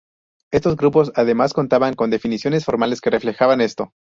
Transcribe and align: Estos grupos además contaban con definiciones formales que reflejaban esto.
Estos 0.51 0.77
grupos 0.77 1.11
además 1.13 1.53
contaban 1.53 1.93
con 1.93 2.09
definiciones 2.09 2.65
formales 2.65 3.01
que 3.01 3.11
reflejaban 3.11 3.61
esto. 3.61 3.93